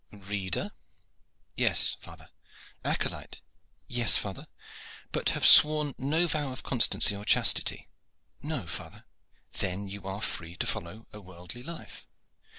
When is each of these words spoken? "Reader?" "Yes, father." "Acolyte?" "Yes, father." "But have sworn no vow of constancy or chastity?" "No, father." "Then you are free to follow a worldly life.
"Reader?" 0.09 0.71
"Yes, 1.55 1.95
father." 1.99 2.29
"Acolyte?" 2.83 3.39
"Yes, 3.87 4.17
father." 4.17 4.47
"But 5.11 5.29
have 5.29 5.45
sworn 5.45 5.93
no 5.99 6.25
vow 6.25 6.51
of 6.51 6.63
constancy 6.63 7.15
or 7.15 7.23
chastity?" 7.23 7.87
"No, 8.41 8.65
father." 8.65 9.05
"Then 9.59 9.87
you 9.87 10.07
are 10.07 10.23
free 10.23 10.55
to 10.55 10.65
follow 10.65 11.05
a 11.13 11.21
worldly 11.21 11.61
life. 11.61 12.07